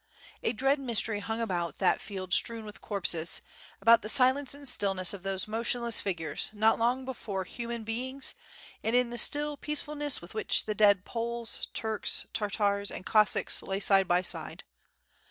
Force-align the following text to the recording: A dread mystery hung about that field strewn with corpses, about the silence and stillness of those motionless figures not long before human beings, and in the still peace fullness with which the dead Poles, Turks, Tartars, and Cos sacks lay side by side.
A 0.41 0.51
dread 0.51 0.79
mystery 0.79 1.19
hung 1.19 1.39
about 1.39 1.77
that 1.77 2.01
field 2.01 2.33
strewn 2.33 2.65
with 2.65 2.81
corpses, 2.81 3.43
about 3.79 4.01
the 4.01 4.09
silence 4.09 4.55
and 4.55 4.67
stillness 4.67 5.13
of 5.13 5.21
those 5.21 5.47
motionless 5.47 6.01
figures 6.01 6.49
not 6.53 6.79
long 6.79 7.05
before 7.05 7.43
human 7.43 7.83
beings, 7.83 8.33
and 8.83 8.95
in 8.95 9.11
the 9.11 9.19
still 9.19 9.57
peace 9.57 9.83
fullness 9.83 10.19
with 10.19 10.33
which 10.33 10.65
the 10.65 10.73
dead 10.73 11.05
Poles, 11.05 11.67
Turks, 11.75 12.25
Tartars, 12.33 12.89
and 12.89 13.05
Cos 13.05 13.29
sacks 13.29 13.61
lay 13.61 13.79
side 13.79 14.07
by 14.07 14.23
side. 14.23 14.63